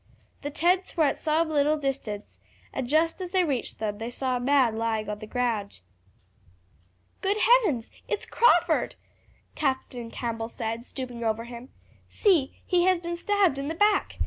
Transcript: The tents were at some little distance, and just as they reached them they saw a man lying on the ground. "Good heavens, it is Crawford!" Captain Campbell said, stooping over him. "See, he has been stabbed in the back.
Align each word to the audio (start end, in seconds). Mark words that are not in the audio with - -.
The 0.41 0.49
tents 0.49 0.97
were 0.97 1.03
at 1.03 1.15
some 1.15 1.49
little 1.51 1.77
distance, 1.77 2.39
and 2.73 2.89
just 2.89 3.21
as 3.21 3.29
they 3.29 3.43
reached 3.43 3.77
them 3.77 3.99
they 3.99 4.09
saw 4.09 4.35
a 4.35 4.39
man 4.39 4.75
lying 4.75 5.07
on 5.07 5.19
the 5.19 5.27
ground. 5.27 5.81
"Good 7.21 7.37
heavens, 7.37 7.91
it 8.07 8.17
is 8.17 8.25
Crawford!" 8.25 8.95
Captain 9.53 10.09
Campbell 10.09 10.47
said, 10.47 10.87
stooping 10.87 11.23
over 11.23 11.43
him. 11.43 11.69
"See, 12.09 12.63
he 12.65 12.85
has 12.85 12.99
been 12.99 13.15
stabbed 13.15 13.59
in 13.59 13.67
the 13.67 13.75
back. 13.75 14.17